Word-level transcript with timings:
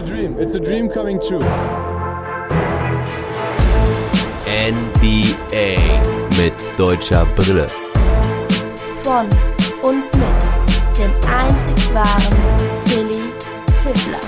a 0.00 0.06
dream. 0.06 0.36
It's 0.38 0.54
a 0.54 0.60
dream 0.60 0.88
coming 0.88 1.20
true. 1.20 1.44
NBA 4.46 5.76
mit 6.38 6.54
deutscher 6.78 7.26
Brille. 7.36 7.66
Von 9.02 9.28
und 9.82 10.04
mit 10.16 10.98
dem 10.98 11.12
einzig 11.28 11.94
wahren 11.94 12.38
Philly 12.86 13.32
Fiddler. 13.82 14.20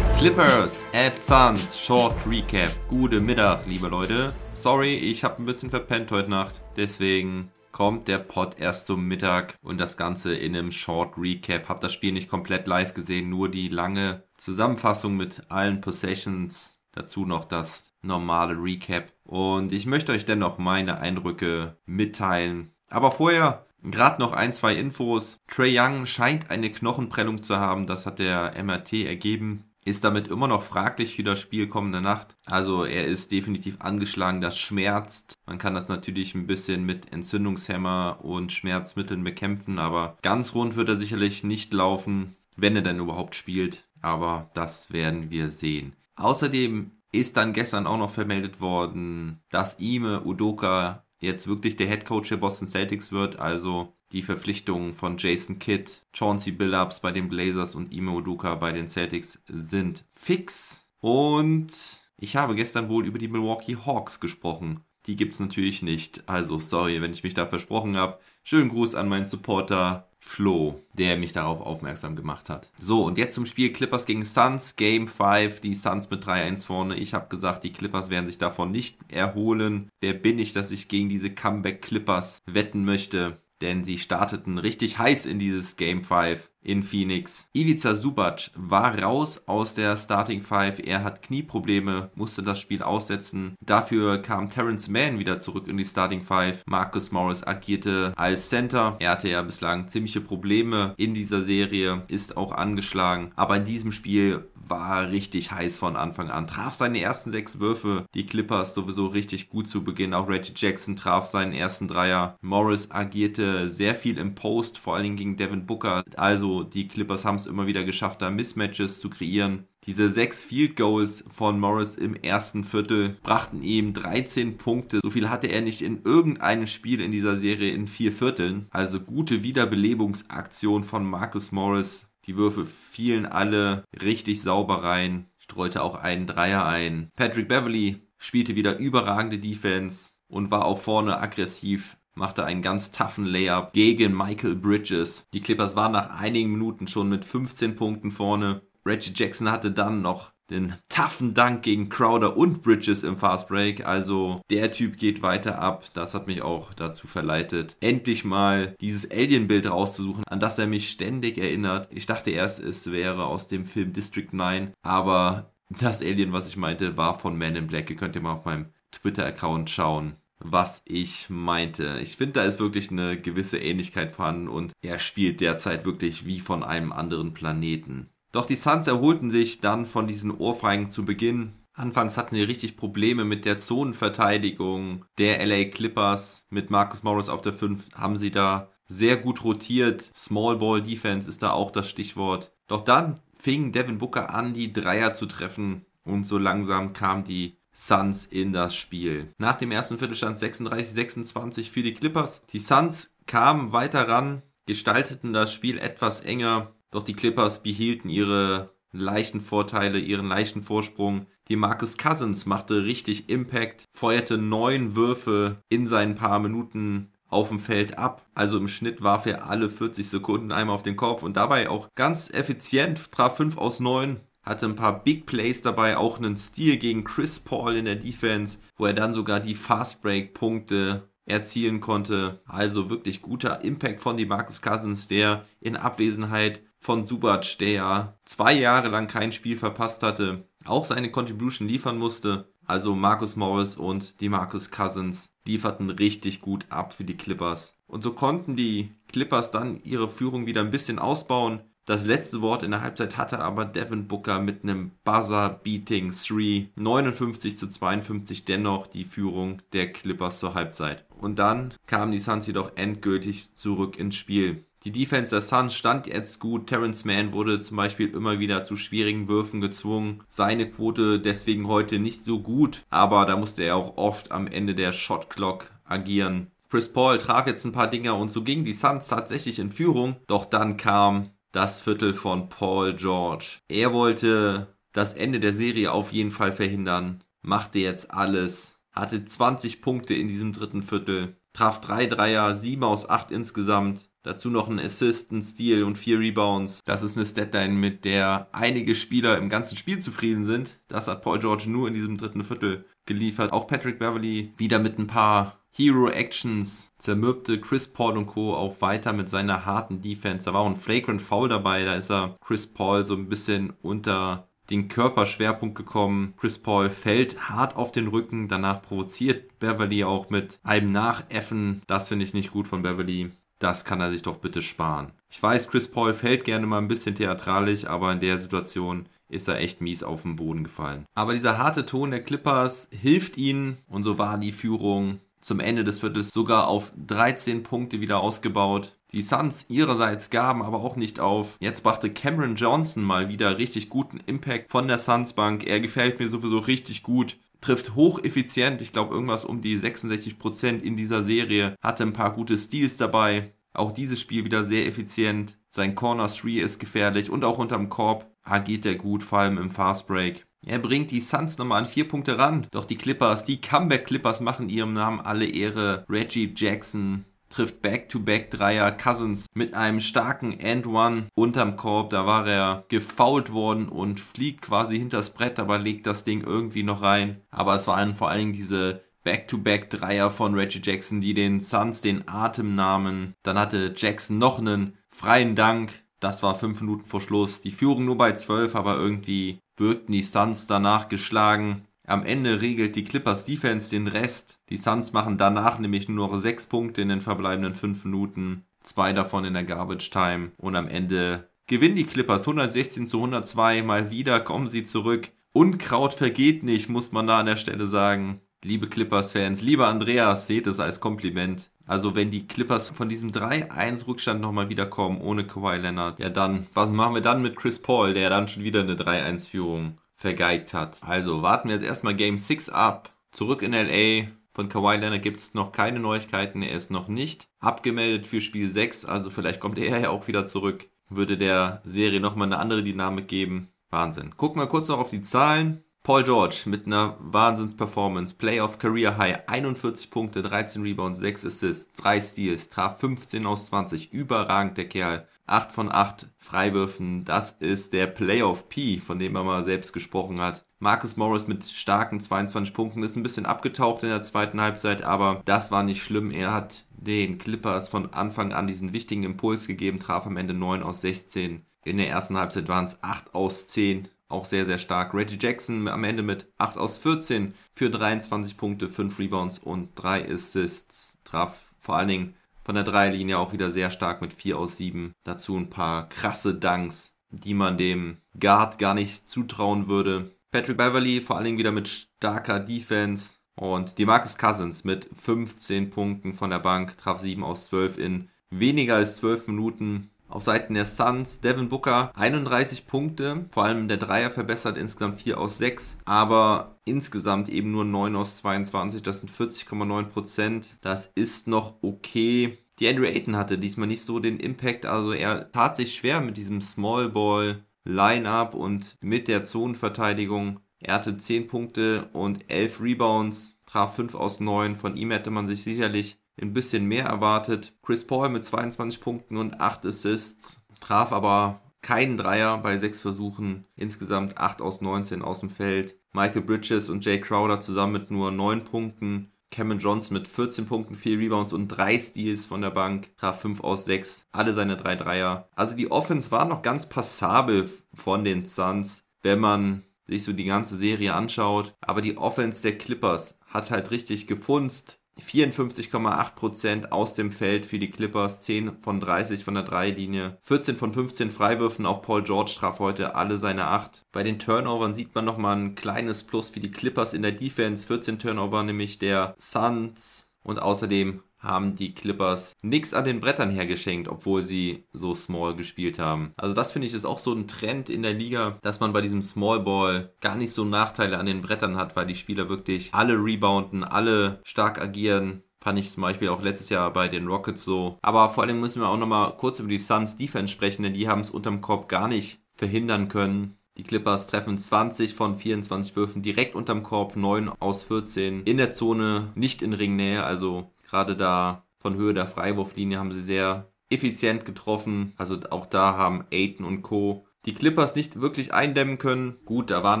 Clippers 0.18 0.84
at 0.92 1.22
Suns 1.22 1.78
Short 1.78 2.14
Recap. 2.26 2.72
Gute 2.88 3.20
Mittag, 3.20 3.60
liebe 3.66 3.88
Leute. 3.88 4.32
Sorry, 4.52 4.96
ich 4.96 5.24
habe 5.24 5.42
ein 5.42 5.46
bisschen 5.46 5.70
verpennt 5.70 6.10
heute 6.10 6.30
Nacht. 6.30 6.60
Deswegen 6.76 7.50
kommt 7.74 8.06
der 8.06 8.18
Pod 8.18 8.60
erst 8.60 8.86
zum 8.86 9.08
Mittag 9.08 9.58
und 9.60 9.78
das 9.78 9.96
Ganze 9.96 10.32
in 10.32 10.54
einem 10.54 10.70
Short 10.70 11.18
Recap. 11.18 11.68
Hab 11.68 11.80
das 11.80 11.92
Spiel 11.92 12.12
nicht 12.12 12.28
komplett 12.28 12.68
live 12.68 12.94
gesehen, 12.94 13.30
nur 13.30 13.50
die 13.50 13.66
lange 13.66 14.22
Zusammenfassung 14.36 15.16
mit 15.16 15.42
allen 15.48 15.80
Possessions. 15.80 16.78
Dazu 16.92 17.26
noch 17.26 17.44
das 17.44 17.86
normale 18.00 18.54
Recap. 18.54 19.12
Und 19.24 19.72
ich 19.72 19.86
möchte 19.86 20.12
euch 20.12 20.24
dennoch 20.24 20.56
meine 20.56 21.00
Eindrücke 21.00 21.76
mitteilen. 21.84 22.70
Aber 22.90 23.10
vorher 23.10 23.66
gerade 23.82 24.22
noch 24.22 24.32
ein, 24.32 24.52
zwei 24.52 24.76
Infos. 24.76 25.40
Trey 25.48 25.76
Young 25.76 26.06
scheint 26.06 26.50
eine 26.50 26.70
Knochenprellung 26.70 27.42
zu 27.42 27.56
haben. 27.56 27.88
Das 27.88 28.06
hat 28.06 28.20
der 28.20 28.54
MRT 28.62 29.04
ergeben 29.04 29.73
ist 29.84 30.04
damit 30.04 30.28
immer 30.28 30.48
noch 30.48 30.62
fraglich 30.62 31.16
für 31.16 31.22
das 31.22 31.40
Spiel 31.40 31.66
kommende 31.68 32.00
Nacht. 32.00 32.36
Also 32.46 32.84
er 32.84 33.06
ist 33.06 33.30
definitiv 33.30 33.76
angeschlagen, 33.80 34.40
das 34.40 34.58
schmerzt. 34.58 35.34
Man 35.46 35.58
kann 35.58 35.74
das 35.74 35.88
natürlich 35.88 36.34
ein 36.34 36.46
bisschen 36.46 36.86
mit 36.86 37.12
Entzündungshemmer 37.12 38.20
und 38.22 38.52
Schmerzmitteln 38.52 39.24
bekämpfen, 39.24 39.78
aber 39.78 40.16
ganz 40.22 40.54
rund 40.54 40.76
wird 40.76 40.88
er 40.88 40.96
sicherlich 40.96 41.44
nicht 41.44 41.72
laufen, 41.72 42.36
wenn 42.56 42.76
er 42.76 42.82
denn 42.82 42.98
überhaupt 42.98 43.34
spielt. 43.34 43.84
Aber 44.00 44.50
das 44.54 44.92
werden 44.92 45.30
wir 45.30 45.50
sehen. 45.50 45.94
Außerdem 46.16 46.92
ist 47.12 47.36
dann 47.36 47.52
gestern 47.52 47.86
auch 47.86 47.98
noch 47.98 48.10
vermeldet 48.10 48.60
worden, 48.60 49.40
dass 49.50 49.78
Ime 49.78 50.22
Udoka 50.24 51.04
jetzt 51.20 51.46
wirklich 51.46 51.76
der 51.76 51.86
Head 51.86 52.04
Coach 52.04 52.28
der 52.28 52.36
Boston 52.36 52.68
Celtics 52.68 53.12
wird. 53.12 53.38
Also 53.38 53.94
die 54.14 54.22
Verpflichtungen 54.22 54.94
von 54.94 55.18
Jason 55.18 55.58
Kidd, 55.58 55.90
Chauncey 56.12 56.52
Billups 56.52 57.00
bei 57.00 57.10
den 57.10 57.28
Blazers 57.28 57.74
und 57.74 57.92
Ime 57.92 58.12
Udoka 58.12 58.54
bei 58.54 58.70
den 58.70 58.88
Celtics 58.88 59.40
sind 59.48 60.04
fix. 60.12 60.86
Und 61.00 61.72
ich 62.16 62.36
habe 62.36 62.54
gestern 62.54 62.88
wohl 62.88 63.04
über 63.04 63.18
die 63.18 63.28
Milwaukee 63.28 63.76
Hawks 63.76 64.20
gesprochen. 64.20 64.80
Die 65.06 65.16
gibt's 65.16 65.40
natürlich 65.40 65.82
nicht. 65.82 66.22
Also 66.26 66.60
sorry, 66.60 67.02
wenn 67.02 67.10
ich 67.10 67.24
mich 67.24 67.34
da 67.34 67.46
versprochen 67.46 67.96
habe. 67.96 68.18
Schönen 68.44 68.70
Gruß 68.70 68.94
an 68.94 69.08
meinen 69.08 69.26
Supporter 69.26 70.08
Flo, 70.18 70.80
der 70.94 71.18
mich 71.18 71.32
darauf 71.32 71.60
aufmerksam 71.60 72.16
gemacht 72.16 72.48
hat. 72.48 72.70
So, 72.78 73.04
und 73.04 73.18
jetzt 73.18 73.34
zum 73.34 73.44
Spiel 73.44 73.72
Clippers 73.72 74.06
gegen 74.06 74.24
Suns. 74.24 74.76
Game 74.76 75.08
5, 75.08 75.60
die 75.60 75.74
Suns 75.74 76.08
mit 76.08 76.24
3-1 76.24 76.64
vorne. 76.64 76.96
Ich 76.96 77.12
habe 77.12 77.28
gesagt, 77.28 77.64
die 77.64 77.72
Clippers 77.72 78.08
werden 78.08 78.26
sich 78.28 78.38
davon 78.38 78.70
nicht 78.70 78.96
erholen. 79.12 79.90
Wer 80.00 80.14
bin 80.14 80.38
ich, 80.38 80.54
dass 80.54 80.70
ich 80.70 80.88
gegen 80.88 81.10
diese 81.10 81.34
Comeback 81.34 81.82
Clippers 81.82 82.40
wetten 82.46 82.84
möchte? 82.84 83.38
Denn 83.64 83.82
sie 83.82 83.96
starteten 83.96 84.58
richtig 84.58 84.98
heiß 84.98 85.24
in 85.24 85.38
dieses 85.38 85.76
Game 85.76 86.04
5 86.04 86.50
in 86.64 86.82
Phoenix. 86.82 87.46
Ivica 87.52 87.94
Subac 87.94 88.50
war 88.54 88.98
raus 89.00 89.42
aus 89.46 89.74
der 89.74 89.96
Starting 89.96 90.42
Five. 90.42 90.80
Er 90.84 91.04
hat 91.04 91.22
Knieprobleme, 91.22 92.10
musste 92.14 92.42
das 92.42 92.60
Spiel 92.60 92.82
aussetzen. 92.82 93.54
Dafür 93.64 94.18
kam 94.18 94.48
Terrence 94.48 94.88
Mann 94.88 95.18
wieder 95.18 95.40
zurück 95.40 95.68
in 95.68 95.76
die 95.76 95.84
Starting 95.84 96.22
Five. 96.22 96.62
Marcus 96.66 97.12
Morris 97.12 97.42
agierte 97.42 98.12
als 98.16 98.48
Center. 98.48 98.96
Er 98.98 99.10
hatte 99.10 99.28
ja 99.28 99.42
bislang 99.42 99.88
ziemliche 99.88 100.20
Probleme 100.20 100.94
in 100.96 101.14
dieser 101.14 101.42
Serie, 101.42 102.02
ist 102.08 102.36
auch 102.36 102.52
angeschlagen. 102.52 103.32
Aber 103.36 103.56
in 103.56 103.64
diesem 103.64 103.92
Spiel 103.92 104.48
war 104.68 105.10
richtig 105.10 105.52
heiß 105.52 105.78
von 105.78 105.96
Anfang 105.96 106.30
an. 106.30 106.46
Traf 106.46 106.74
seine 106.74 107.00
ersten 107.00 107.32
sechs 107.32 107.60
Würfe. 107.60 108.06
Die 108.14 108.26
Clippers 108.26 108.74
sowieso 108.74 109.06
richtig 109.06 109.48
gut 109.48 109.68
zu 109.68 109.84
Beginn. 109.84 110.14
Auch 110.14 110.28
Reggie 110.28 110.52
Jackson 110.54 110.96
traf 110.96 111.26
seinen 111.26 111.52
ersten 111.52 111.88
Dreier. 111.88 112.36
Morris 112.40 112.90
agierte 112.90 113.68
sehr 113.70 113.94
viel 113.94 114.18
im 114.18 114.34
Post, 114.34 114.78
vor 114.78 114.94
allen 114.94 115.04
Dingen 115.04 115.16
gegen 115.16 115.36
Devin 115.36 115.66
Booker. 115.66 116.02
Also 116.16 116.62
die 116.62 116.88
Clippers 116.88 117.24
haben 117.24 117.36
es 117.36 117.46
immer 117.46 117.66
wieder 117.66 117.84
geschafft, 117.84 118.22
da 118.22 118.30
Mismatches 118.30 119.00
zu 119.00 119.10
kreieren. 119.10 119.66
Diese 119.86 120.08
sechs 120.08 120.42
Field 120.42 120.76
Goals 120.76 121.24
von 121.30 121.60
Morris 121.60 121.94
im 121.94 122.14
ersten 122.14 122.64
Viertel 122.64 123.16
brachten 123.22 123.60
ihm 123.62 123.92
13 123.92 124.56
Punkte. 124.56 125.00
So 125.02 125.10
viel 125.10 125.28
hatte 125.28 125.48
er 125.48 125.60
nicht 125.60 125.82
in 125.82 126.02
irgendeinem 126.04 126.66
Spiel 126.66 127.02
in 127.02 127.12
dieser 127.12 127.36
Serie 127.36 127.72
in 127.74 127.86
vier 127.86 128.12
Vierteln. 128.12 128.66
Also 128.70 129.00
gute 129.00 129.42
Wiederbelebungsaktion 129.42 130.84
von 130.84 131.04
Marcus 131.04 131.52
Morris. 131.52 132.06
Die 132.26 132.36
Würfe 132.36 132.64
fielen 132.64 133.26
alle 133.26 133.84
richtig 134.02 134.42
sauber 134.42 134.82
rein. 134.82 135.26
Streute 135.38 135.82
auch 135.82 135.94
einen 135.94 136.26
Dreier 136.26 136.64
ein. 136.64 137.10
Patrick 137.16 137.48
Beverly 137.48 138.02
spielte 138.18 138.56
wieder 138.56 138.78
überragende 138.78 139.38
Defense 139.38 140.10
und 140.28 140.50
war 140.50 140.64
auch 140.64 140.78
vorne 140.78 141.18
aggressiv 141.18 141.96
machte 142.14 142.44
einen 142.44 142.62
ganz 142.62 142.92
toughen 142.92 143.24
Layup 143.24 143.72
gegen 143.72 144.16
Michael 144.16 144.54
Bridges. 144.54 145.26
Die 145.34 145.40
Clippers 145.40 145.76
waren 145.76 145.92
nach 145.92 146.10
einigen 146.10 146.52
Minuten 146.52 146.86
schon 146.86 147.08
mit 147.08 147.24
15 147.24 147.76
Punkten 147.76 148.10
vorne. 148.10 148.62
Reggie 148.86 149.12
Jackson 149.14 149.50
hatte 149.50 149.70
dann 149.70 150.02
noch 150.02 150.32
den 150.50 150.74
toughen 150.88 151.34
Dank 151.34 151.62
gegen 151.62 151.88
Crowder 151.88 152.36
und 152.36 152.62
Bridges 152.62 153.02
im 153.02 153.16
Fast 153.16 153.48
Break. 153.48 153.86
Also 153.86 154.40
der 154.50 154.70
Typ 154.70 154.96
geht 154.96 155.22
weiter 155.22 155.58
ab. 155.58 155.84
Das 155.94 156.14
hat 156.14 156.26
mich 156.26 156.42
auch 156.42 156.74
dazu 156.74 157.06
verleitet, 157.06 157.76
endlich 157.80 158.24
mal 158.24 158.74
dieses 158.80 159.10
Alien-Bild 159.10 159.70
rauszusuchen, 159.70 160.24
an 160.26 160.40
das 160.40 160.58
er 160.58 160.66
mich 160.66 160.90
ständig 160.90 161.38
erinnert. 161.38 161.88
Ich 161.90 162.06
dachte 162.06 162.30
erst, 162.30 162.62
es 162.62 162.90
wäre 162.90 163.24
aus 163.24 163.48
dem 163.48 163.64
Film 163.64 163.92
District 163.92 164.28
9, 164.32 164.72
aber 164.82 165.50
das 165.70 166.02
Alien, 166.02 166.32
was 166.32 166.48
ich 166.48 166.56
meinte, 166.56 166.96
war 166.96 167.18
von 167.18 167.38
Man 167.38 167.56
in 167.56 167.66
Black. 167.66 167.90
Ihr 167.90 167.96
könnt 167.96 168.14
ihr 168.14 168.22
mal 168.22 168.32
auf 168.32 168.44
meinem 168.44 168.66
Twitter-Account 168.92 169.70
schauen 169.70 170.16
was 170.44 170.82
ich 170.84 171.30
meinte. 171.30 171.98
Ich 172.02 172.16
finde, 172.16 172.34
da 172.34 172.44
ist 172.44 172.60
wirklich 172.60 172.90
eine 172.90 173.16
gewisse 173.16 173.58
Ähnlichkeit 173.58 174.12
vorhanden 174.12 174.48
und 174.48 174.72
er 174.82 174.98
spielt 174.98 175.40
derzeit 175.40 175.84
wirklich 175.86 176.26
wie 176.26 176.38
von 176.38 176.62
einem 176.62 176.92
anderen 176.92 177.32
Planeten. 177.32 178.10
Doch 178.34 178.46
die 178.46 178.56
Suns 178.56 178.88
erholten 178.88 179.30
sich 179.30 179.60
dann 179.60 179.86
von 179.86 180.08
diesen 180.08 180.32
Ohrfeigen 180.32 180.90
zu 180.90 181.04
Beginn. 181.04 181.52
Anfangs 181.72 182.16
hatten 182.16 182.34
sie 182.34 182.42
richtig 182.42 182.76
Probleme 182.76 183.24
mit 183.24 183.44
der 183.44 183.58
Zonenverteidigung 183.58 185.04
der 185.18 185.46
LA 185.46 185.66
Clippers. 185.66 186.44
Mit 186.50 186.68
Marcus 186.68 187.04
Morris 187.04 187.28
auf 187.28 187.42
der 187.42 187.52
5 187.52 187.94
haben 187.94 188.16
sie 188.16 188.32
da 188.32 188.72
sehr 188.88 189.18
gut 189.18 189.44
rotiert. 189.44 190.10
Small 190.16 190.56
Ball 190.56 190.82
Defense 190.82 191.30
ist 191.30 191.44
da 191.44 191.52
auch 191.52 191.70
das 191.70 191.88
Stichwort. 191.88 192.50
Doch 192.66 192.80
dann 192.80 193.20
fing 193.38 193.70
Devin 193.70 193.98
Booker 193.98 194.34
an, 194.34 194.52
die 194.52 194.72
Dreier 194.72 195.14
zu 195.14 195.26
treffen 195.26 195.86
und 196.02 196.26
so 196.26 196.36
langsam 196.36 196.92
kam 196.92 197.22
die 197.22 197.56
Suns 197.72 198.26
in 198.26 198.52
das 198.52 198.74
Spiel. 198.74 199.32
Nach 199.38 199.56
dem 199.56 199.70
ersten 199.70 199.98
Viertelstand 199.98 200.38
36-26 200.38 201.70
für 201.70 201.84
die 201.84 201.94
Clippers. 201.94 202.42
Die 202.52 202.58
Suns 202.58 203.14
kamen 203.26 203.70
weiter 203.70 204.08
ran, 204.08 204.42
gestalteten 204.66 205.32
das 205.32 205.52
Spiel 205.52 205.78
etwas 205.78 206.20
enger, 206.20 206.72
doch 206.94 207.02
die 207.02 207.14
Clippers 207.14 207.62
behielten 207.62 208.08
ihre 208.08 208.70
leichten 208.92 209.40
Vorteile, 209.40 209.98
ihren 209.98 210.26
leichten 210.26 210.62
Vorsprung. 210.62 211.26
Die 211.48 211.56
Marcus 211.56 211.98
Cousins 211.98 212.46
machte 212.46 212.84
richtig 212.84 213.28
Impact, 213.28 213.84
feuerte 213.92 214.38
neun 214.38 214.94
Würfe 214.94 215.62
in 215.68 215.86
seinen 215.86 216.14
paar 216.14 216.38
Minuten 216.38 217.10
auf 217.28 217.48
dem 217.48 217.58
Feld 217.58 217.98
ab. 217.98 218.24
Also 218.34 218.58
im 218.58 218.68
Schnitt 218.68 219.02
warf 219.02 219.26
er 219.26 219.48
alle 219.48 219.68
40 219.68 220.08
Sekunden 220.08 220.52
einmal 220.52 220.76
auf 220.76 220.84
den 220.84 220.96
Kopf 220.96 221.22
und 221.22 221.36
dabei 221.36 221.68
auch 221.68 221.88
ganz 221.96 222.30
effizient, 222.30 223.10
traf 223.10 223.36
5 223.36 223.58
aus 223.58 223.80
9 223.80 224.20
hatte 224.44 224.66
ein 224.66 224.76
paar 224.76 225.02
Big 225.02 225.26
Plays 225.26 225.62
dabei, 225.62 225.96
auch 225.96 226.18
einen 226.18 226.36
Stil 226.36 226.76
gegen 226.76 227.02
Chris 227.02 227.40
Paul 227.40 227.76
in 227.76 227.86
der 227.86 227.96
Defense, 227.96 228.58
wo 228.76 228.84
er 228.84 228.92
dann 228.92 229.14
sogar 229.14 229.40
die 229.40 229.54
Fast 229.54 230.02
Break 230.02 230.34
Punkte 230.34 231.08
erzielen 231.24 231.80
konnte. 231.80 232.42
Also 232.44 232.90
wirklich 232.90 233.22
guter 233.22 233.64
Impact 233.64 234.00
von 234.00 234.16
die 234.16 234.26
Marcus 234.26 234.60
Cousins, 234.60 235.08
der 235.08 235.44
in 235.60 235.76
Abwesenheit 235.76 236.62
von 236.84 237.06
Subac, 237.06 237.56
der 237.60 237.70
ja 237.70 238.18
zwei 238.26 238.52
Jahre 238.52 238.88
lang 238.88 239.08
kein 239.08 239.32
Spiel 239.32 239.56
verpasst 239.56 240.02
hatte, 240.02 240.46
auch 240.66 240.84
seine 240.84 241.10
Contribution 241.10 241.66
liefern 241.66 241.98
musste. 241.98 242.52
Also 242.66 242.94
Marcus 242.94 243.36
Morris 243.36 243.76
und 243.76 244.20
die 244.20 244.28
Marcus 244.28 244.70
Cousins 244.70 245.30
lieferten 245.46 245.88
richtig 245.88 246.42
gut 246.42 246.66
ab 246.68 246.92
für 246.92 247.04
die 247.04 247.16
Clippers. 247.16 247.72
Und 247.86 248.02
so 248.02 248.12
konnten 248.12 248.54
die 248.54 248.90
Clippers 249.08 249.50
dann 249.50 249.82
ihre 249.82 250.10
Führung 250.10 250.44
wieder 250.44 250.60
ein 250.60 250.70
bisschen 250.70 250.98
ausbauen. 250.98 251.60
Das 251.86 252.04
letzte 252.04 252.42
Wort 252.42 252.62
in 252.62 252.72
der 252.72 252.82
Halbzeit 252.82 253.16
hatte 253.16 253.38
aber 253.38 253.64
Devin 253.64 254.06
Booker 254.06 254.38
mit 254.38 254.62
einem 254.62 254.90
Buzzer-Beating 255.04 256.12
3, 256.12 256.68
59 256.76 257.56
zu 257.56 257.66
52 257.66 258.44
dennoch 258.44 258.86
die 258.86 259.04
Führung 259.04 259.62
der 259.72 259.90
Clippers 259.90 260.38
zur 260.38 260.52
Halbzeit. 260.52 261.06
Und 261.18 261.38
dann 261.38 261.72
kamen 261.86 262.12
die 262.12 262.20
Suns 262.20 262.46
jedoch 262.46 262.72
endgültig 262.76 263.54
zurück 263.54 263.98
ins 263.98 264.16
Spiel. 264.16 264.66
Die 264.84 264.92
Defense 264.92 265.30
der 265.30 265.40
Suns 265.40 265.74
stand 265.74 266.06
jetzt 266.06 266.40
gut. 266.40 266.66
Terrence 266.66 267.06
Mann 267.06 267.32
wurde 267.32 267.58
zum 267.58 267.78
Beispiel 267.78 268.10
immer 268.10 268.38
wieder 268.38 268.64
zu 268.64 268.76
schwierigen 268.76 269.28
Würfen 269.28 269.62
gezwungen. 269.62 270.22
Seine 270.28 270.70
Quote 270.70 271.20
deswegen 271.20 271.68
heute 271.68 271.98
nicht 271.98 272.22
so 272.22 272.40
gut, 272.40 272.84
aber 272.90 273.24
da 273.24 273.36
musste 273.36 273.62
er 273.62 273.76
auch 273.76 273.96
oft 273.96 274.30
am 274.30 274.46
Ende 274.46 274.74
der 274.74 274.92
Shot 274.92 275.30
Clock 275.30 275.70
agieren. 275.84 276.48
Chris 276.68 276.92
Paul 276.92 277.16
traf 277.16 277.46
jetzt 277.46 277.64
ein 277.64 277.72
paar 277.72 277.88
Dinger 277.88 278.18
und 278.18 278.30
so 278.30 278.42
gingen 278.42 278.66
die 278.66 278.74
Suns 278.74 279.08
tatsächlich 279.08 279.58
in 279.58 279.72
Führung. 279.72 280.16
Doch 280.26 280.44
dann 280.44 280.76
kam 280.76 281.30
das 281.50 281.80
Viertel 281.80 282.12
von 282.12 282.50
Paul 282.50 282.94
George. 282.94 283.60
Er 283.68 283.94
wollte 283.94 284.76
das 284.92 285.14
Ende 285.14 285.40
der 285.40 285.54
Serie 285.54 285.92
auf 285.92 286.12
jeden 286.12 286.30
Fall 286.30 286.52
verhindern, 286.52 287.24
machte 287.40 287.78
jetzt 287.78 288.10
alles, 288.10 288.76
hatte 288.92 289.24
20 289.24 289.80
Punkte 289.80 290.12
in 290.14 290.28
diesem 290.28 290.52
dritten 290.52 290.82
Viertel, 290.82 291.36
traf 291.54 291.80
drei 291.80 292.06
Dreier, 292.06 292.56
sieben 292.56 292.84
aus 292.84 293.08
acht 293.08 293.30
insgesamt, 293.30 294.10
Dazu 294.24 294.48
noch 294.48 294.68
ein 294.68 294.80
Assist, 294.80 295.32
ein 295.32 295.42
Steal 295.42 295.84
und 295.84 295.98
vier 295.98 296.18
Rebounds. 296.18 296.80
Das 296.86 297.02
ist 297.02 297.14
eine 297.14 297.26
Statline, 297.26 297.74
mit 297.74 298.06
der 298.06 298.48
einige 298.52 298.94
Spieler 298.94 299.36
im 299.36 299.50
ganzen 299.50 299.76
Spiel 299.76 299.98
zufrieden 299.98 300.46
sind. 300.46 300.78
Das 300.88 301.08
hat 301.08 301.20
Paul 301.20 301.38
George 301.40 301.64
nur 301.68 301.88
in 301.88 301.94
diesem 301.94 302.16
dritten 302.16 302.42
Viertel 302.42 302.86
geliefert. 303.04 303.52
Auch 303.52 303.66
Patrick 303.66 303.98
Beverly 303.98 304.54
wieder 304.56 304.78
mit 304.78 304.98
ein 304.98 305.06
paar 305.06 305.60
Hero 305.76 306.08
Actions 306.08 306.90
zermürbte 306.96 307.60
Chris 307.60 307.86
Paul 307.86 308.16
und 308.16 308.26
Co. 308.26 308.54
auch 308.54 308.80
weiter 308.80 309.12
mit 309.12 309.28
seiner 309.28 309.66
harten 309.66 310.00
Defense. 310.00 310.46
Da 310.46 310.54
war 310.54 310.62
auch 310.62 310.70
ein 310.70 310.76
Flagrant 310.76 311.20
Foul 311.20 311.50
dabei. 311.50 311.84
Da 311.84 311.96
ist 311.96 312.10
er 312.10 312.38
Chris 312.40 312.66
Paul 312.66 313.04
so 313.04 313.14
ein 313.14 313.28
bisschen 313.28 313.74
unter 313.82 314.48
den 314.70 314.88
Körperschwerpunkt 314.88 315.74
gekommen. 315.74 316.32
Chris 316.38 316.58
Paul 316.58 316.88
fällt 316.88 317.50
hart 317.50 317.76
auf 317.76 317.92
den 317.92 318.08
Rücken. 318.08 318.48
Danach 318.48 318.80
provoziert 318.80 319.58
Beverly 319.58 320.04
auch 320.04 320.30
mit 320.30 320.58
einem 320.62 320.92
Nachäffen. 320.92 321.82
Das 321.86 322.08
finde 322.08 322.24
ich 322.24 322.32
nicht 322.32 322.52
gut 322.52 322.66
von 322.66 322.82
Beverly 322.82 323.32
das 323.64 323.84
kann 323.86 324.00
er 324.00 324.10
sich 324.10 324.22
doch 324.22 324.36
bitte 324.36 324.60
sparen. 324.60 325.12
Ich 325.30 325.42
weiß, 325.42 325.70
Chris 325.70 325.90
Paul 325.90 326.12
fällt 326.12 326.44
gerne 326.44 326.66
mal 326.66 326.78
ein 326.78 326.88
bisschen 326.88 327.14
theatralisch, 327.14 327.86
aber 327.86 328.12
in 328.12 328.20
der 328.20 328.38
Situation 328.38 329.06
ist 329.28 329.48
er 329.48 329.58
echt 329.58 329.80
mies 329.80 330.02
auf 330.02 330.22
den 330.22 330.36
Boden 330.36 330.64
gefallen. 330.64 331.06
Aber 331.14 331.32
dieser 331.32 331.56
harte 331.56 331.86
Ton 331.86 332.10
der 332.10 332.22
Clippers 332.22 332.88
hilft 332.90 333.38
ihnen 333.38 333.78
und 333.88 334.02
so 334.02 334.18
war 334.18 334.36
die 334.36 334.52
Führung 334.52 335.18
zum 335.40 335.60
Ende 335.60 335.82
des 335.82 336.00
Viertels 336.00 336.28
sogar 336.28 336.68
auf 336.68 336.92
13 337.06 337.62
Punkte 337.62 338.00
wieder 338.00 338.20
ausgebaut. 338.20 338.92
Die 339.12 339.22
Suns 339.22 339.66
ihrerseits 339.68 340.28
gaben 340.28 340.62
aber 340.62 340.78
auch 340.82 340.96
nicht 340.96 341.20
auf. 341.20 341.56
Jetzt 341.60 341.82
brachte 341.82 342.10
Cameron 342.10 342.56
Johnson 342.56 343.02
mal 343.02 343.28
wieder 343.28 343.58
richtig 343.58 343.88
guten 343.88 344.20
Impact 344.26 344.70
von 344.70 344.88
der 344.88 344.98
Suns 344.98 345.32
Bank. 345.32 345.66
Er 345.66 345.80
gefällt 345.80 346.18
mir 346.18 346.28
sowieso 346.28 346.58
richtig 346.58 347.02
gut 347.02 347.36
trifft 347.64 347.94
hocheffizient, 347.94 348.82
ich 348.82 348.92
glaube 348.92 349.14
irgendwas 349.14 349.44
um 349.44 349.62
die 349.62 349.78
66% 349.78 350.82
in 350.82 350.96
dieser 350.96 351.22
Serie, 351.22 351.76
hatte 351.82 352.02
ein 352.02 352.12
paar 352.12 352.34
gute 352.34 352.58
Steals 352.58 352.96
dabei. 352.96 353.54
Auch 353.72 353.90
dieses 353.90 354.20
Spiel 354.20 354.44
wieder 354.44 354.64
sehr 354.64 354.86
effizient. 354.86 355.58
Sein 355.70 355.94
Corner 355.94 356.28
3 356.28 356.60
ist 356.60 356.78
gefährlich 356.78 357.30
und 357.30 357.44
auch 357.44 357.58
unterm 357.58 357.88
Korb 357.88 358.30
agiert 358.44 358.86
er 358.86 358.94
gut, 358.94 359.24
vor 359.24 359.40
allem 359.40 359.58
im 359.58 359.70
Fast 359.70 360.06
Break. 360.06 360.46
Er 360.64 360.78
bringt 360.78 361.10
die 361.10 361.20
Suns 361.20 361.58
nochmal 361.58 361.82
an 361.82 361.88
vier 361.88 362.06
Punkte 362.06 362.38
ran. 362.38 362.66
Doch 362.70 362.84
die 362.84 362.96
Clippers, 362.96 363.44
die 363.44 363.60
Comeback 363.60 364.06
Clippers 364.06 364.40
machen 364.40 364.68
ihrem 364.68 364.92
Namen 364.92 365.20
alle 365.20 365.46
Ehre. 365.46 366.04
Reggie 366.08 366.54
Jackson 366.56 367.24
trifft 367.54 367.82
Back-to-Back-Dreier 367.82 368.92
Cousins 368.92 369.46
mit 369.54 369.74
einem 369.74 370.00
starken 370.00 370.58
End-One 370.58 371.28
unterm 371.34 371.76
Korb. 371.76 372.10
Da 372.10 372.26
war 372.26 372.46
er 372.46 372.84
gefoult 372.88 373.52
worden 373.52 373.88
und 373.88 374.20
fliegt 374.20 374.62
quasi 374.62 374.98
hinters 374.98 375.30
Brett, 375.30 375.58
aber 375.58 375.78
legt 375.78 376.06
das 376.06 376.24
Ding 376.24 376.42
irgendwie 376.42 376.82
noch 376.82 377.02
rein. 377.02 377.40
Aber 377.50 377.74
es 377.74 377.86
waren 377.86 378.16
vor 378.16 378.28
allen 378.28 378.40
Dingen 378.40 378.52
diese 378.54 379.02
Back-to-Back-Dreier 379.22 380.30
von 380.30 380.54
Reggie 380.54 380.82
Jackson, 380.82 381.20
die 381.20 381.34
den 381.34 381.60
Suns 381.60 382.00
den 382.00 382.28
Atem 382.28 382.74
nahmen. 382.74 383.34
Dann 383.42 383.58
hatte 383.58 383.94
Jackson 383.96 384.38
noch 384.38 384.58
einen 384.58 384.98
freien 385.08 385.54
Dank. 385.54 386.02
Das 386.20 386.42
war 386.42 386.54
fünf 386.54 386.80
Minuten 386.80 387.04
vor 387.04 387.20
Schluss. 387.20 387.60
Die 387.62 387.70
Führung 387.70 388.04
nur 388.04 388.18
bei 388.18 388.32
zwölf, 388.32 388.74
aber 388.74 388.96
irgendwie 388.96 389.60
wirkten 389.76 390.12
die 390.12 390.22
Suns 390.22 390.66
danach 390.66 391.08
geschlagen. 391.08 391.86
Am 392.06 392.26
Ende 392.26 392.60
regelt 392.60 392.96
die 392.96 393.04
Clippers 393.04 393.46
Defense 393.46 393.88
den 393.88 394.08
Rest. 394.08 394.58
Die 394.68 394.76
Suns 394.76 395.14
machen 395.14 395.38
danach 395.38 395.78
nämlich 395.78 396.06
nur 396.06 396.28
noch 396.28 396.38
sechs 396.38 396.66
Punkte 396.66 397.00
in 397.00 397.08
den 397.08 397.22
verbleibenden 397.22 397.74
fünf 397.74 398.04
Minuten. 398.04 398.64
Zwei 398.82 399.14
davon 399.14 399.46
in 399.46 399.54
der 399.54 399.64
Garbage 399.64 400.10
Time. 400.10 400.52
Und 400.58 400.76
am 400.76 400.86
Ende 400.86 401.48
gewinnen 401.66 401.96
die 401.96 402.04
Clippers 402.04 402.42
116 402.42 403.06
zu 403.06 403.16
102. 403.16 403.82
Mal 403.82 404.10
wieder 404.10 404.40
kommen 404.40 404.68
sie 404.68 404.84
zurück. 404.84 405.30
Unkraut 405.54 406.12
vergeht 406.12 406.62
nicht, 406.62 406.90
muss 406.90 407.10
man 407.12 407.26
da 407.26 407.38
an 407.38 407.46
der 407.46 407.56
Stelle 407.56 407.86
sagen. 407.86 408.42
Liebe 408.62 408.88
Clippers-Fans, 408.88 409.62
lieber 409.62 409.88
Andreas, 409.88 410.46
seht 410.46 410.66
es 410.66 410.80
als 410.80 411.00
Kompliment. 411.00 411.70
Also 411.86 412.14
wenn 412.14 412.30
die 412.30 412.46
Clippers 412.46 412.90
von 412.90 413.08
diesem 413.08 413.30
3-1-Rückstand 413.30 414.40
nochmal 414.40 414.68
wiederkommen 414.68 415.20
ohne 415.20 415.46
Kawhi 415.46 415.78
Leonard, 415.78 416.18
ja 416.18 416.28
dann, 416.28 416.66
was 416.74 416.90
machen 416.90 417.14
wir 417.14 417.20
dann 417.22 417.42
mit 417.42 417.56
Chris 417.56 417.78
Paul, 417.78 418.14
der 418.14 418.30
dann 418.30 418.48
schon 418.48 418.62
wieder 418.62 418.80
eine 418.80 418.94
3-1-Führung 418.94 419.98
vergeigt 420.24 420.72
hat. 420.72 420.96
Also 421.02 421.42
warten 421.42 421.68
wir 421.68 421.76
jetzt 421.76 421.84
erstmal 421.84 422.14
Game 422.14 422.38
6 422.38 422.70
ab. 422.70 423.12
Zurück 423.30 423.60
in 423.60 423.72
LA. 423.72 424.28
Von 424.54 424.70
Kawhi 424.70 424.96
Leonard 424.96 425.20
gibt 425.20 425.36
es 425.36 425.52
noch 425.52 425.70
keine 425.70 426.00
Neuigkeiten. 426.00 426.62
Er 426.62 426.74
ist 426.74 426.90
noch 426.90 427.08
nicht 427.08 427.46
abgemeldet 427.60 428.26
für 428.26 428.40
Spiel 428.40 428.70
6. 428.70 429.04
Also 429.04 429.28
vielleicht 429.28 429.60
kommt 429.60 429.78
er 429.78 429.98
ja 430.00 430.08
auch 430.08 430.26
wieder 430.26 430.46
zurück. 430.46 430.88
Würde 431.10 431.36
der 431.36 431.82
Serie 431.84 432.20
nochmal 432.20 432.48
eine 432.48 432.58
andere 432.58 432.82
Dynamik 432.82 433.28
geben. 433.28 433.68
Wahnsinn. 433.90 434.34
Gucken 434.38 434.62
wir 434.62 434.66
kurz 434.66 434.88
noch 434.88 434.98
auf 434.98 435.10
die 435.10 435.20
Zahlen. 435.20 435.83
Paul 436.06 436.22
George 436.22 436.64
mit 436.66 436.84
einer 436.84 437.16
Wahnsinns-Performance. 437.18 438.34
Playoff 438.34 438.78
Career 438.78 439.16
High. 439.16 439.48
41 439.48 440.10
Punkte, 440.10 440.42
13 440.42 440.82
Rebounds, 440.82 441.18
6 441.18 441.46
Assists, 441.46 441.94
3 441.94 442.20
Steals, 442.20 442.68
traf 442.68 443.00
15 443.00 443.46
aus 443.46 443.68
20. 443.68 444.12
Überragend 444.12 444.76
der 444.76 444.86
Kerl. 444.86 445.26
8 445.46 445.72
von 445.72 445.90
8 445.90 446.28
Freiwürfen, 446.36 447.24
das 447.24 447.52
ist 447.52 447.94
der 447.94 448.06
Playoff 448.06 448.68
P, 448.68 448.98
von 448.98 449.18
dem 449.18 449.34
er 449.34 449.44
mal 449.44 449.64
selbst 449.64 449.94
gesprochen 449.94 450.42
hat. 450.42 450.66
Marcus 450.78 451.16
Morris 451.16 451.46
mit 451.46 451.64
starken 451.64 452.20
22 452.20 452.74
Punkten 452.74 453.02
ist 453.02 453.16
ein 453.16 453.22
bisschen 453.22 453.46
abgetaucht 453.46 454.02
in 454.02 454.10
der 454.10 454.20
zweiten 454.20 454.60
Halbzeit, 454.60 455.02
aber 455.02 455.40
das 455.46 455.70
war 455.70 455.84
nicht 455.84 456.02
schlimm. 456.02 456.30
Er 456.30 456.52
hat 456.52 456.84
den 456.90 457.38
Clippers 457.38 457.88
von 457.88 458.12
Anfang 458.12 458.52
an 458.52 458.66
diesen 458.66 458.92
wichtigen 458.92 459.22
Impuls 459.22 459.66
gegeben, 459.66 460.00
traf 460.00 460.26
am 460.26 460.36
Ende 460.36 460.52
9 460.52 460.82
aus 460.82 461.00
16. 461.00 461.64
In 461.86 461.96
der 461.96 462.10
ersten 462.10 462.36
Halbzeit 462.36 462.68
waren 462.68 462.84
es 462.84 463.02
8 463.02 463.34
aus 463.34 463.68
10, 463.68 464.08
auch 464.28 464.44
sehr, 464.44 464.64
sehr 464.64 464.78
stark. 464.78 465.14
Reggie 465.14 465.38
Jackson 465.40 465.88
am 465.88 466.04
Ende 466.04 466.22
mit 466.22 466.46
8 466.58 466.76
aus 466.76 466.98
14 466.98 467.54
für 467.74 467.90
23 467.90 468.56
Punkte, 468.56 468.88
5 468.88 469.18
Rebounds 469.18 469.58
und 469.58 469.90
3 469.96 470.30
Assists. 470.30 471.18
Traf 471.24 471.74
vor 471.78 471.96
allen 471.96 472.08
Dingen 472.08 472.34
von 472.64 472.74
der 472.74 472.84
Dreierlinie 472.84 473.38
auch 473.38 473.52
wieder 473.52 473.70
sehr 473.70 473.90
stark 473.90 474.22
mit 474.22 474.32
4 474.32 474.58
aus 474.58 474.76
7. 474.76 475.12
Dazu 475.22 475.56
ein 475.56 475.70
paar 475.70 476.08
krasse 476.08 476.54
Dunks, 476.54 477.12
die 477.30 477.54
man 477.54 477.76
dem 477.76 478.18
Guard 478.38 478.78
gar 478.78 478.94
nicht 478.94 479.28
zutrauen 479.28 479.88
würde. 479.88 480.30
Patrick 480.50 480.76
Beverly 480.76 481.20
vor 481.20 481.36
allen 481.36 481.44
Dingen 481.46 481.58
wieder 481.58 481.72
mit 481.72 481.88
starker 481.88 482.60
Defense. 482.60 483.34
Und 483.56 483.98
DeMarcus 483.98 484.36
Cousins 484.36 484.82
mit 484.82 485.08
15 485.14 485.90
Punkten 485.90 486.34
von 486.34 486.50
der 486.50 486.58
Bank, 486.58 486.96
traf 486.96 487.20
7 487.20 487.44
aus 487.44 487.66
12 487.66 487.98
in 487.98 488.28
weniger 488.50 488.96
als 488.96 489.16
12 489.16 489.46
Minuten. 489.46 490.10
Auf 490.34 490.42
Seiten 490.42 490.74
der 490.74 490.84
Suns, 490.84 491.40
Devin 491.40 491.68
Booker 491.68 492.10
31 492.16 492.88
Punkte, 492.88 493.44
vor 493.52 493.62
allem 493.62 493.86
der 493.86 493.98
Dreier 493.98 494.32
verbessert 494.32 494.76
insgesamt 494.76 495.22
4 495.22 495.38
aus 495.38 495.58
6, 495.58 495.98
aber 496.06 496.74
insgesamt 496.84 497.48
eben 497.48 497.70
nur 497.70 497.84
9 497.84 498.16
aus 498.16 498.38
22, 498.38 499.00
das 499.00 499.20
sind 499.20 499.30
40,9 499.30 500.06
Prozent. 500.06 500.66
Das 500.80 501.12
ist 501.14 501.46
noch 501.46 501.76
okay. 501.82 502.58
Die 502.80 502.88
Andrew 502.88 503.04
Ayton 503.04 503.36
hatte 503.36 503.58
diesmal 503.58 503.86
nicht 503.86 504.02
so 504.02 504.18
den 504.18 504.40
Impact, 504.40 504.86
also 504.86 505.12
er 505.12 505.52
tat 505.52 505.76
sich 505.76 505.94
schwer 505.94 506.20
mit 506.20 506.36
diesem 506.36 506.62
Small 506.62 507.10
Ball 507.10 507.62
Line-Up 507.84 508.56
und 508.56 508.96
mit 509.00 509.28
der 509.28 509.44
Zonenverteidigung. 509.44 510.58
Er 510.80 510.94
hatte 510.94 511.16
10 511.16 511.46
Punkte 511.46 512.08
und 512.12 512.50
11 512.50 512.80
Rebounds, 512.80 513.56
traf 513.66 513.94
5 513.94 514.16
aus 514.16 514.40
9. 514.40 514.74
Von 514.74 514.96
ihm 514.96 515.12
hätte 515.12 515.30
man 515.30 515.46
sich 515.46 515.62
sicherlich 515.62 516.18
ein 516.40 516.52
bisschen 516.52 516.86
mehr 516.86 517.06
erwartet. 517.06 517.74
Chris 517.82 518.06
Paul 518.06 518.28
mit 518.28 518.44
22 518.44 519.00
Punkten 519.00 519.36
und 519.36 519.60
8 519.60 519.86
Assists, 519.86 520.62
traf 520.80 521.12
aber 521.12 521.60
keinen 521.82 522.16
Dreier 522.16 522.58
bei 522.58 522.78
6 522.78 523.00
Versuchen, 523.00 523.66
insgesamt 523.76 524.38
8 524.38 524.62
aus 524.62 524.80
19 524.80 525.22
aus 525.22 525.40
dem 525.40 525.50
Feld. 525.50 525.96
Michael 526.12 526.42
Bridges 526.42 526.88
und 526.88 527.04
Jay 527.04 527.20
Crowder 527.20 527.60
zusammen 527.60 527.92
mit 527.92 528.10
nur 528.10 528.30
9 528.30 528.64
Punkten. 528.64 529.30
Cameron 529.50 529.78
Johnson 529.78 530.16
mit 530.16 530.26
14 530.26 530.66
Punkten, 530.66 530.96
4 530.96 531.18
Rebounds 531.18 531.52
und 531.52 531.68
3 531.68 531.98
Steals 532.00 532.44
von 532.46 532.60
der 532.60 532.70
Bank, 532.70 533.16
traf 533.16 533.40
5 533.40 533.60
aus 533.62 533.84
6, 533.84 534.26
alle 534.32 534.52
seine 534.52 534.76
3 534.76 534.96
Dreier. 534.96 535.48
Also 535.54 535.76
die 535.76 535.92
Offense 535.92 536.32
war 536.32 536.44
noch 536.44 536.62
ganz 536.62 536.88
passabel 536.88 537.70
von 537.92 538.24
den 538.24 538.46
Suns, 538.46 539.04
wenn 539.22 539.38
man 539.38 539.84
sich 540.06 540.24
so 540.24 540.32
die 540.32 540.44
ganze 540.44 540.76
Serie 540.76 541.14
anschaut. 541.14 541.74
Aber 541.80 542.02
die 542.02 542.18
Offense 542.18 542.62
der 542.62 542.78
Clippers 542.78 543.38
hat 543.46 543.70
halt 543.70 543.90
richtig 543.90 544.26
gefunzt. 544.26 545.00
54,8% 545.20 546.90
aus 546.90 547.14
dem 547.14 547.30
Feld 547.30 547.66
für 547.66 547.78
die 547.78 547.90
Clippers, 547.90 548.42
10 548.42 548.82
von 548.82 549.00
30 549.00 549.44
von 549.44 549.54
der 549.54 549.62
Dreilinie, 549.62 550.38
14 550.42 550.76
von 550.76 550.92
15 550.92 551.30
Freiwürfen, 551.30 551.86
auch 551.86 552.02
Paul 552.02 552.22
George 552.22 552.52
traf 552.56 552.78
heute 552.78 553.14
alle 553.14 553.38
seine 553.38 553.66
8. 553.66 554.04
Bei 554.12 554.22
den 554.22 554.38
Turnovern 554.38 554.94
sieht 554.94 555.14
man 555.14 555.24
nochmal 555.24 555.56
ein 555.56 555.74
kleines 555.74 556.24
Plus 556.24 556.48
für 556.48 556.60
die 556.60 556.70
Clippers 556.70 557.14
in 557.14 557.22
der 557.22 557.32
Defense, 557.32 557.86
14 557.86 558.18
Turnover 558.18 558.62
nämlich 558.62 558.98
der 558.98 559.34
Suns 559.38 560.26
und 560.44 560.62
außerdem 560.62 561.22
haben 561.44 561.76
die 561.76 561.94
Clippers 561.94 562.54
nichts 562.62 562.94
an 562.94 563.04
den 563.04 563.20
Brettern 563.20 563.50
hergeschenkt, 563.50 564.08
obwohl 564.08 564.42
sie 564.42 564.84
so 564.92 565.14
small 565.14 565.54
gespielt 565.54 565.98
haben. 565.98 566.32
Also 566.36 566.54
das 566.54 566.72
finde 566.72 566.88
ich 566.88 566.94
ist 566.94 567.04
auch 567.04 567.18
so 567.18 567.32
ein 567.32 567.46
Trend 567.46 567.90
in 567.90 568.02
der 568.02 568.14
Liga, 568.14 568.58
dass 568.62 568.80
man 568.80 568.92
bei 568.92 569.02
diesem 569.02 569.22
Small 569.22 569.60
Ball 569.60 570.14
gar 570.20 570.36
nicht 570.36 570.52
so 570.52 570.64
Nachteile 570.64 571.18
an 571.18 571.26
den 571.26 571.42
Brettern 571.42 571.76
hat, 571.76 571.96
weil 571.96 572.06
die 572.06 572.14
Spieler 572.14 572.48
wirklich 572.48 572.88
alle 572.92 573.14
rebounden, 573.14 573.84
alle 573.84 574.40
stark 574.44 574.80
agieren. 574.80 575.42
Fand 575.60 575.78
ich 575.78 575.90
zum 575.90 576.02
Beispiel 576.02 576.28
auch 576.28 576.42
letztes 576.42 576.68
Jahr 576.68 576.92
bei 576.92 577.08
den 577.08 577.26
Rockets 577.26 577.64
so. 577.64 577.98
Aber 578.02 578.30
vor 578.30 578.44
allem 578.44 578.60
müssen 578.60 578.82
wir 578.82 578.88
auch 578.88 578.98
nochmal 578.98 579.36
kurz 579.36 579.60
über 579.60 579.68
die 579.68 579.78
Suns 579.78 580.16
Defense 580.16 580.52
sprechen, 580.52 580.82
denn 580.82 580.92
die 580.92 581.08
haben 581.08 581.22
es 581.22 581.30
unterm 581.30 581.62
Korb 581.62 581.88
gar 581.88 582.08
nicht 582.08 582.40
verhindern 582.54 583.08
können. 583.08 583.56
Die 583.76 583.82
Clippers 583.82 584.28
treffen 584.28 584.56
20 584.56 585.14
von 585.14 585.36
24 585.36 585.96
Würfen 585.96 586.22
direkt 586.22 586.54
unterm 586.54 586.84
Korb, 586.84 587.16
9 587.16 587.48
aus 587.48 587.82
14 587.82 588.44
in 588.44 588.56
der 588.56 588.70
Zone, 588.70 589.32
nicht 589.34 589.62
in 589.62 589.72
Ringnähe. 589.72 590.22
Also 590.22 590.70
gerade 590.88 591.16
da 591.16 591.64
von 591.78 591.96
Höhe 591.96 592.14
der 592.14 592.28
Freiwurflinie 592.28 592.98
haben 592.98 593.12
sie 593.12 593.20
sehr 593.20 593.72
effizient 593.90 594.44
getroffen. 594.44 595.12
Also 595.16 595.40
auch 595.50 595.66
da 595.66 595.96
haben 595.96 596.24
Aiton 596.32 596.64
und 596.64 596.82
Co. 596.82 597.26
die 597.46 597.54
Clippers 597.54 597.96
nicht 597.96 598.20
wirklich 598.20 598.54
eindämmen 598.54 598.98
können. 598.98 599.38
Gut, 599.44 599.72
da 599.72 599.82
waren 599.82 600.00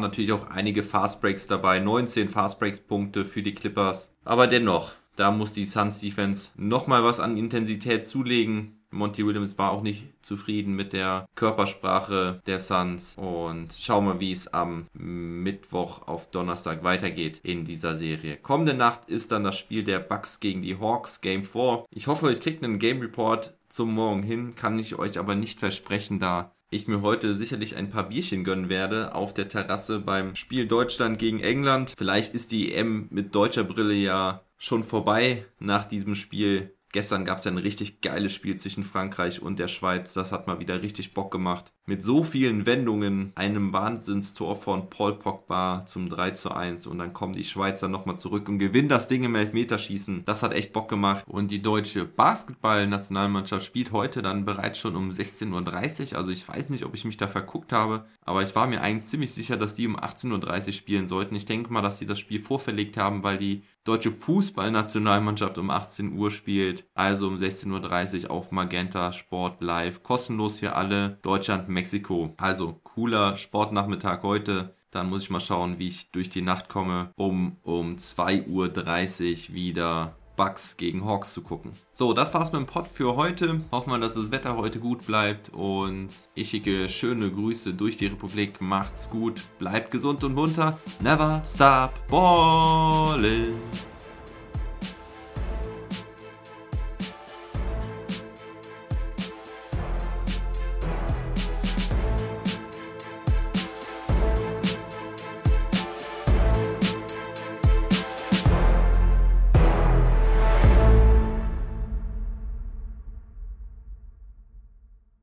natürlich 0.00 0.32
auch 0.32 0.48
einige 0.50 0.84
Fastbreaks 0.84 1.48
dabei, 1.48 1.80
19 1.80 2.28
Fastbreaks-Punkte 2.28 3.24
für 3.24 3.42
die 3.42 3.54
Clippers. 3.54 4.14
Aber 4.24 4.46
dennoch, 4.46 4.92
da 5.16 5.32
muss 5.32 5.52
die 5.52 5.64
Suns 5.64 5.98
Defense 5.98 6.50
nochmal 6.56 7.02
was 7.02 7.18
an 7.18 7.36
Intensität 7.36 8.06
zulegen. 8.06 8.83
Monty 8.94 9.26
Williams 9.26 9.58
war 9.58 9.72
auch 9.72 9.82
nicht 9.82 10.04
zufrieden 10.22 10.74
mit 10.74 10.92
der 10.92 11.28
Körpersprache 11.34 12.40
der 12.46 12.60
Suns 12.60 13.14
und 13.16 13.74
schauen 13.78 14.06
wir, 14.06 14.20
wie 14.20 14.32
es 14.32 14.52
am 14.52 14.86
Mittwoch 14.94 16.06
auf 16.06 16.30
Donnerstag 16.30 16.84
weitergeht 16.84 17.40
in 17.42 17.64
dieser 17.64 17.96
Serie. 17.96 18.36
Kommende 18.36 18.74
Nacht 18.74 19.08
ist 19.08 19.32
dann 19.32 19.44
das 19.44 19.58
Spiel 19.58 19.84
der 19.84 19.98
Bucks 19.98 20.40
gegen 20.40 20.62
die 20.62 20.78
Hawks, 20.78 21.20
Game 21.20 21.42
4. 21.42 21.84
Ich 21.90 22.06
hoffe, 22.06 22.32
ich 22.32 22.40
kriege 22.40 22.64
einen 22.64 22.78
Game 22.78 23.00
Report 23.00 23.54
zum 23.68 23.92
Morgen 23.92 24.22
hin, 24.22 24.54
kann 24.54 24.78
ich 24.78 24.98
euch 24.98 25.18
aber 25.18 25.34
nicht 25.34 25.58
versprechen, 25.58 26.20
da 26.20 26.52
ich 26.70 26.88
mir 26.88 27.02
heute 27.02 27.34
sicherlich 27.34 27.76
ein 27.76 27.90
paar 27.90 28.08
Bierchen 28.08 28.44
gönnen 28.44 28.68
werde 28.68 29.14
auf 29.14 29.32
der 29.32 29.48
Terrasse 29.48 30.00
beim 30.00 30.34
Spiel 30.34 30.66
Deutschland 30.66 31.18
gegen 31.18 31.40
England. 31.40 31.94
Vielleicht 31.96 32.34
ist 32.34 32.50
die 32.50 32.72
EM 32.72 33.06
mit 33.10 33.34
deutscher 33.34 33.64
Brille 33.64 33.94
ja 33.94 34.42
schon 34.56 34.82
vorbei 34.82 35.44
nach 35.58 35.84
diesem 35.84 36.14
Spiel. 36.14 36.73
Gestern 36.94 37.24
gab 37.24 37.38
es 37.38 37.44
ja 37.44 37.50
ein 37.50 37.58
richtig 37.58 38.02
geiles 38.02 38.32
Spiel 38.32 38.54
zwischen 38.54 38.84
Frankreich 38.84 39.42
und 39.42 39.58
der 39.58 39.66
Schweiz. 39.66 40.12
Das 40.12 40.30
hat 40.30 40.46
mal 40.46 40.60
wieder 40.60 40.80
richtig 40.80 41.12
Bock 41.12 41.32
gemacht. 41.32 41.72
Mit 41.86 42.04
so 42.04 42.22
vielen 42.22 42.66
Wendungen, 42.66 43.32
einem 43.34 43.72
Wahnsinnstor 43.72 44.54
von 44.54 44.88
Paul 44.90 45.18
Pogba 45.18 45.84
zum 45.86 46.08
3 46.08 46.30
zu 46.30 46.52
1 46.52 46.86
und 46.86 46.98
dann 46.98 47.12
kommen 47.12 47.34
die 47.34 47.42
Schweizer 47.42 47.88
nochmal 47.88 48.16
zurück 48.16 48.48
und 48.48 48.60
gewinnen 48.60 48.88
das 48.88 49.08
Ding 49.08 49.24
im 49.24 49.34
Elfmeterschießen. 49.34 50.24
Das 50.24 50.44
hat 50.44 50.52
echt 50.52 50.72
Bock 50.72 50.88
gemacht. 50.88 51.24
Und 51.26 51.50
die 51.50 51.60
deutsche 51.60 52.04
Basketball-Nationalmannschaft 52.04 53.66
spielt 53.66 53.90
heute 53.90 54.22
dann 54.22 54.44
bereits 54.44 54.78
schon 54.78 54.94
um 54.94 55.10
16.30 55.10 56.12
Uhr. 56.12 56.18
Also 56.18 56.30
ich 56.30 56.46
weiß 56.46 56.70
nicht, 56.70 56.84
ob 56.84 56.94
ich 56.94 57.04
mich 57.04 57.16
da 57.16 57.26
verguckt 57.26 57.72
habe, 57.72 58.04
aber 58.24 58.44
ich 58.44 58.54
war 58.54 58.68
mir 58.68 58.80
eigentlich 58.80 59.10
ziemlich 59.10 59.32
sicher, 59.32 59.56
dass 59.56 59.74
die 59.74 59.88
um 59.88 59.98
18.30 59.98 60.66
Uhr 60.68 60.72
spielen 60.72 61.08
sollten. 61.08 61.34
Ich 61.34 61.44
denke 61.44 61.72
mal, 61.72 61.82
dass 61.82 61.98
sie 61.98 62.06
das 62.06 62.20
Spiel 62.20 62.40
vorverlegt 62.40 62.96
haben, 62.96 63.24
weil 63.24 63.36
die 63.36 63.64
deutsche 63.84 64.10
Fußballnationalmannschaft 64.10 65.58
um 65.58 65.70
18 65.70 66.16
Uhr 66.16 66.30
spielt. 66.30 66.86
Also 66.94 67.28
um 67.28 67.36
16.30 67.36 68.24
Uhr 68.24 68.30
auf 68.30 68.50
Magenta 68.50 69.12
Sport 69.12 69.62
Live. 69.62 70.02
Kostenlos 70.02 70.58
für 70.58 70.74
alle. 70.74 71.18
Deutschland, 71.22 71.68
Mexiko. 71.68 72.34
Also 72.38 72.80
cooler 72.82 73.36
Sportnachmittag 73.36 74.22
heute. 74.22 74.74
Dann 74.90 75.10
muss 75.10 75.24
ich 75.24 75.30
mal 75.30 75.40
schauen, 75.40 75.78
wie 75.78 75.88
ich 75.88 76.12
durch 76.12 76.30
die 76.30 76.42
Nacht 76.42 76.68
komme, 76.68 77.12
um 77.16 77.56
um 77.62 77.96
2.30 77.96 79.50
Uhr 79.50 79.54
wieder 79.54 80.16
Bucks 80.36 80.76
gegen 80.76 81.04
Hawks 81.04 81.32
zu 81.32 81.42
gucken. 81.42 81.72
So, 81.92 82.12
das 82.12 82.34
war's 82.34 82.52
mit 82.52 82.60
dem 82.60 82.66
Pod 82.66 82.88
für 82.88 83.16
heute. 83.16 83.60
Hoffen 83.70 83.92
wir, 83.92 83.98
dass 83.98 84.14
das 84.14 84.30
Wetter 84.30 84.56
heute 84.56 84.80
gut 84.80 85.06
bleibt 85.06 85.50
und 85.54 86.08
ich 86.34 86.50
schicke 86.50 86.88
schöne 86.88 87.30
Grüße 87.30 87.74
durch 87.74 87.96
die 87.96 88.06
Republik. 88.06 88.60
Macht's 88.60 89.08
gut, 89.08 89.40
bleibt 89.58 89.90
gesund 89.90 90.24
und 90.24 90.34
munter. 90.34 90.78
Never 91.00 91.42
stop 91.46 91.92
ballin'. 92.08 93.93